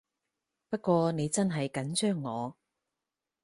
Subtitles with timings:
[0.67, 2.57] 不過你真係緊張我